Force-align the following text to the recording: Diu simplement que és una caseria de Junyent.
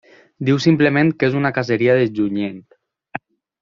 Diu 0.47 0.57
simplement 0.65 1.13
que 1.19 1.31
és 1.33 1.39
una 1.43 1.53
caseria 1.59 2.01
de 2.03 2.11
Junyent. 2.19 2.61